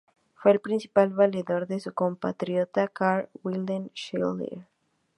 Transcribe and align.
Fue 0.33 0.51
el 0.51 0.59
principal 0.59 1.13
valedor 1.13 1.67
de 1.67 1.79
su 1.79 1.93
compatriota 1.93 2.87
Carl 2.87 3.29
Wilhelm 3.43 3.89
Scheele. 3.95 4.65